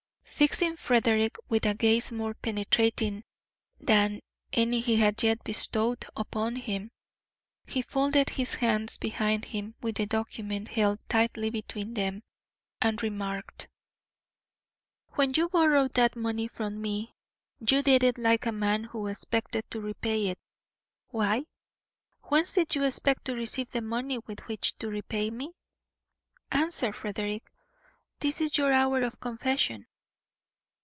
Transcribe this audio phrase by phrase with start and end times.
[0.33, 3.23] Fixing Frederick with a gaze more penetrating
[3.79, 6.89] than any he had yet bestowed upon him,
[7.67, 12.23] he folded his hands behind him with the document held tightly between them,
[12.81, 13.67] and remarked:
[15.09, 17.13] "When you borrowed that money from me
[17.59, 20.39] you did it like a man who expected to repay it.
[21.09, 21.45] Why?
[22.23, 25.53] Whence did you expect to receive the money with which to repay me?
[26.51, 27.43] Answer, Frederick;
[28.19, 29.85] this is your hour for confession."